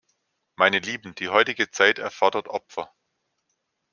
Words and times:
Meine 0.55 0.79
Lieben, 0.79 1.13
die 1.13 1.29
heutige 1.29 1.69
Zeit 1.69 1.99
erfordert 1.99 2.47
Opfer! 2.47 2.91